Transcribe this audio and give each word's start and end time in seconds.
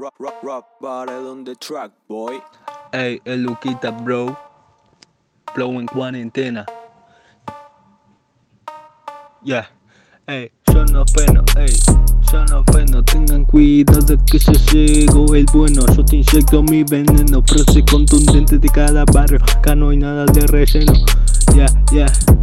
rock, 0.00 0.14
rock, 0.18 0.42
rock, 0.42 0.64
bottle 0.80 1.30
on 1.30 1.44
the 1.44 1.54
track, 1.56 1.90
boy. 2.08 2.40
Ey, 2.94 3.20
el 3.26 3.42
Luquita, 3.42 3.90
bro. 3.90 4.34
Flow 5.54 5.78
en 5.78 5.86
cuarentena. 5.86 6.64
Yeah. 9.42 9.66
Ey, 10.26 10.50
yo 10.72 10.86
no 10.86 11.04
freno, 11.04 11.44
ey. 11.58 11.76
Yo 12.32 12.44
no 12.46 12.64
freno, 12.72 13.02
tengan 13.04 13.44
cuidado 13.44 14.16
que 14.24 14.38
ya 14.38 14.52
llegó 14.72 15.34
el 15.34 15.44
bueno. 15.52 15.82
Yo 15.94 16.02
te 16.02 16.16
inyecto 16.16 16.62
mi 16.62 16.82
veneno, 16.82 17.42
frase 17.42 17.84
contundente 17.84 18.58
de 18.58 18.68
cada 18.70 19.04
barrio. 19.04 19.40
Acá 19.54 19.74
no 19.74 19.90
hay 19.90 19.98
nada 19.98 20.24
de 20.24 20.46
relleno. 20.46 20.94
Yeah, 21.54 21.68
yeah. 21.92 22.39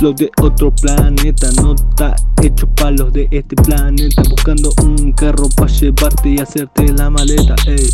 Flow 0.00 0.14
de 0.14 0.30
otro 0.40 0.74
planeta, 0.74 1.50
no 1.60 1.74
está 1.74 2.16
hecho 2.42 2.66
para 2.70 2.92
los 2.92 3.12
de 3.12 3.28
este 3.30 3.54
planeta. 3.54 4.22
Buscando 4.30 4.72
un 4.82 5.12
carro 5.12 5.46
para 5.54 5.70
llevarte 5.70 6.30
y 6.30 6.38
hacerte 6.38 6.90
la 6.94 7.10
maleta. 7.10 7.54
Ey. 7.66 7.90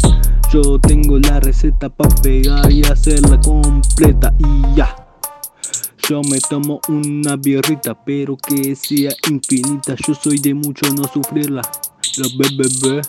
Yo 0.53 0.79
tengo 0.79 1.19
la 1.19 1.41
receta 1.41 1.89
para 1.89 2.15
pegar 2.23 2.71
y 2.71 2.85
hacerla 2.85 3.41
completa 3.41 4.33
y 4.39 4.77
ya. 4.77 4.95
Yo 6.09 6.23
me 6.23 6.39
tomo 6.39 6.81
una 6.89 7.35
birrita, 7.35 8.01
pero 8.05 8.37
que 8.37 8.77
sea 8.77 9.11
infinita. 9.29 9.97
Yo 10.07 10.15
soy 10.15 10.39
de 10.39 10.55
mucho 10.55 10.89
no 10.95 11.09
sufrirla. 11.09 11.63
Lo 12.19 12.29
bebé, 12.39 13.03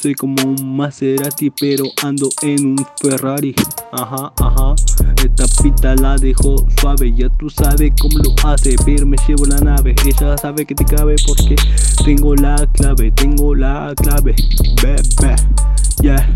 soy 0.00 0.14
como 0.14 0.42
un 0.42 0.76
Maserati, 0.76 1.50
pero 1.50 1.84
ando 2.02 2.30
en 2.42 2.68
un 2.68 2.86
Ferrari. 3.02 3.54
Ajá, 3.92 4.32
ajá. 4.40 4.74
Esta 5.22 5.62
pita 5.62 5.94
la 5.96 6.16
dejo 6.16 6.64
suave, 6.80 7.12
ya 7.14 7.28
tú 7.28 7.50
sabes 7.50 7.92
cómo 8.00 8.18
lo 8.18 8.34
hace, 8.48 8.76
pero 8.84 9.04
me 9.04 9.18
llevo 9.28 9.44
la 9.44 9.58
nave. 9.58 9.94
Ella 10.06 10.38
sabe 10.38 10.64
que 10.64 10.74
te 10.74 10.84
cabe 10.84 11.16
porque 11.26 11.54
tengo 12.04 12.34
la 12.34 12.66
clave, 12.72 13.10
tengo 13.10 13.54
la 13.54 13.92
clave. 13.96 14.34
Bebé, 14.82 15.36
yeah. 16.00 16.34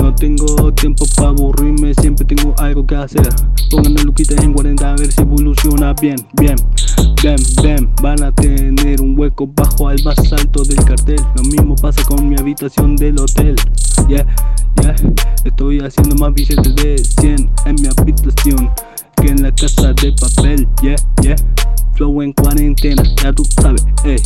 No 0.00 0.14
tengo 0.14 0.72
tiempo 0.72 1.04
para 1.16 1.28
aburrirme, 1.28 1.92
siempre 1.94 2.24
tengo 2.24 2.54
algo 2.58 2.86
que 2.86 2.94
hacer. 2.94 3.28
Pongan 3.70 3.94
Luquita 4.06 4.42
en 4.42 4.54
40 4.54 4.90
a 4.90 4.96
ver 4.96 5.12
si 5.12 5.20
evoluciona 5.20 5.92
bien, 6.00 6.16
bien, 6.32 6.56
bien, 7.22 7.36
bien. 7.62 7.90
Van 8.02 8.22
a 8.22 8.32
tener 8.32 9.00
un 9.00 9.18
hueco 9.18 9.46
bajo 9.46 9.88
al 9.88 10.02
más 10.04 10.32
alto 10.32 10.62
del 10.64 10.82
cartel. 10.84 11.20
Lo 11.36 11.42
mismo 11.42 11.74
pasa 11.76 12.02
con 12.04 12.28
mi 12.28 12.36
habitación 12.38 12.96
del 12.96 13.18
hotel. 13.18 13.56
Yeah, 14.08 14.26
yeah. 14.82 14.94
Estoy 15.44 15.80
haciendo 15.80 16.16
más 16.16 16.32
billetes 16.34 16.74
de 16.76 16.98
100 16.98 17.50
en 17.66 17.74
mi 17.74 17.88
habitación 17.96 18.70
que 19.16 19.28
en 19.28 19.42
la 19.42 19.52
casa 19.52 19.92
de 19.92 20.12
papel. 20.12 20.68
Yeah, 20.82 20.96
yeah. 21.22 21.36
Flow 21.94 22.22
en 22.22 22.32
cuarentena, 22.32 23.02
ya 23.22 23.32
tú 23.32 23.44
sabes, 23.44 23.84
ey. 24.04 24.16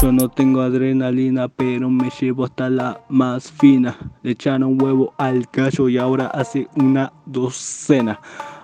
Yo 0.00 0.10
no 0.10 0.28
tengo 0.28 0.62
adrenalina, 0.62 1.48
pero 1.48 1.88
me 1.88 2.10
llevo 2.20 2.44
hasta 2.44 2.68
la 2.68 3.00
más 3.08 3.50
fina. 3.52 3.96
Le 4.22 4.32
echaron 4.32 4.80
huevo 4.82 5.14
al 5.18 5.46
gallo 5.52 5.88
y 5.88 5.98
ahora 5.98 6.26
hace 6.26 6.66
una 6.74 7.12
docena. 7.26 8.18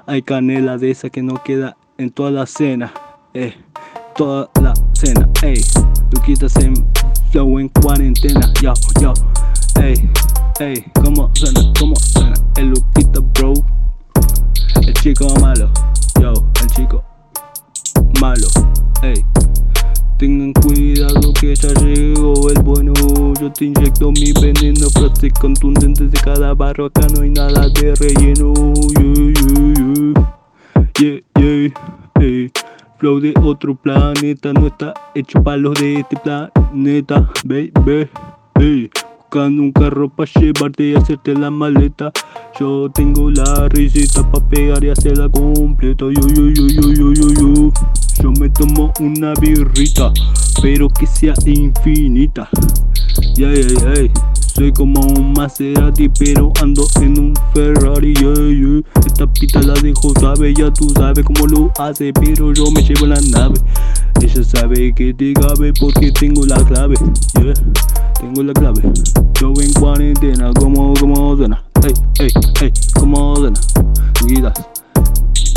Hay 0.06 0.22
canela 0.22 0.78
de 0.78 0.90
esa 0.90 1.10
que 1.10 1.22
no 1.22 1.40
queda 1.44 1.76
en 1.96 2.10
toda 2.10 2.32
la 2.32 2.46
cena. 2.46 2.92
Eh, 3.34 3.54
toda 4.16 4.48
la 4.62 4.72
cena, 4.94 5.28
ey. 5.42 5.60
Luquitas 6.12 6.56
en 6.56 6.74
flow 7.30 7.58
en 7.58 7.68
cuarentena, 7.68 8.52
yo, 8.62 8.72
yo. 9.00 9.12
Ey, 9.82 10.10
ey, 10.60 10.84
¿cómo 10.94 11.30
suena? 11.34 11.60
¿Cómo 11.78 11.94
suena? 11.96 12.34
El 12.56 12.70
Luquita, 12.70 13.20
bro. 13.34 13.52
El 14.80 14.94
chico 14.94 15.26
malo, 15.40 15.70
yo, 16.20 16.32
el 16.62 16.70
chico 16.70 17.04
malo, 18.18 18.48
ey. 19.02 19.22
Tengan 20.16 20.52
cuidado 20.54 21.32
que 21.34 21.54
ya 21.54 21.68
llegó 21.74 22.50
el 22.50 22.60
bueno 22.64 22.92
Yo 23.40 23.52
te 23.52 23.66
inyecto 23.66 24.10
mi 24.10 24.32
veneno 24.32 24.90
Frase 24.90 25.30
contundentes 25.30 26.10
de 26.10 26.18
cada 26.18 26.54
barro 26.54 26.86
Acá 26.86 27.06
no 27.14 27.22
hay 27.22 27.30
nada 27.30 27.68
de 27.68 27.94
relleno 27.94 28.67
De 33.08 33.32
otro 33.42 33.74
planeta 33.74 34.52
No 34.52 34.66
está 34.66 34.92
hecho 35.14 35.42
para 35.42 35.56
los 35.56 35.74
de 35.80 36.00
este 36.00 36.16
planeta 36.18 37.28
Baby, 37.44 38.08
hey. 38.58 38.90
Buscando 39.18 39.62
un 39.62 39.72
carro 39.72 40.08
para 40.08 40.30
llevarte 40.40 40.84
y 40.84 40.94
hacerte 40.94 41.34
la 41.34 41.50
maleta 41.50 42.12
Yo 42.60 42.90
tengo 42.94 43.30
la 43.30 43.68
receta 43.68 44.30
para 44.30 44.48
pegar 44.48 44.84
y 44.84 44.90
hacerla 44.90 45.28
completa 45.28 46.04
Yo, 46.04 46.28
yo, 46.28 46.48
yo, 46.50 46.66
yo, 46.68 46.92
yo, 46.92 47.12
yo, 47.12 47.32
yo 47.32 47.72
yo 48.22 48.32
me 48.32 48.48
tomo 48.50 48.92
una 48.98 49.32
birrita, 49.40 50.12
pero 50.60 50.88
que 50.88 51.06
sea 51.06 51.34
infinita. 51.46 52.48
Yeah, 53.36 53.54
yeah, 53.54 53.94
yeah. 53.94 54.12
Soy 54.54 54.72
como 54.72 55.00
un 55.00 55.34
Maserati, 55.34 56.08
pero 56.08 56.52
ando 56.60 56.84
en 57.00 57.18
un 57.18 57.34
Ferrari. 57.54 58.14
Esta 59.40 59.60
pita 59.60 59.72
la 59.72 59.74
dejo 59.80 60.12
suave, 60.18 60.52
ya 60.52 60.68
tú 60.72 60.88
sabes 60.96 61.24
cómo 61.24 61.46
lo 61.46 61.72
hace, 61.78 62.12
pero 62.12 62.52
yo 62.52 62.72
me 62.72 62.82
llevo 62.82 63.06
la 63.06 63.20
nave. 63.30 63.54
Ella 64.20 64.42
sabe 64.42 64.92
que 64.92 65.14
te 65.14 65.32
cabe 65.32 65.72
porque 65.78 66.10
tengo 66.10 66.44
la 66.44 66.56
clave. 66.64 66.96
Yeah, 67.40 67.54
tengo 68.18 68.42
la 68.42 68.52
clave. 68.52 68.82
Yo 69.40 69.52
en 69.60 69.72
cuarentena, 69.74 70.52
como, 70.54 70.92
como 70.94 71.36
suena. 71.36 71.62
Ey, 71.84 71.92
ey, 72.18 72.30
ey, 72.62 72.72
como 72.98 73.36
suena. 73.36 73.60
Guidas. 74.26 74.54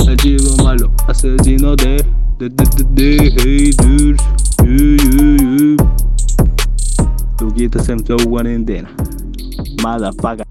El 0.07 0.17
chico 0.17 0.63
malo, 0.63 0.91
asesino 1.07 1.75
de 1.75 2.05
de, 2.37 2.49
de, 2.49 2.65
de, 2.83 2.83
de 2.83 3.31
haters. 3.31 4.21
Yeah, 4.59 4.77
yeah, 5.09 5.37
yeah. 5.57 5.77
Luquitas 7.39 7.89
en 7.89 8.05
flow 8.05 8.19
cuarentena. 8.29 8.91
Motherfucker. 9.81 10.50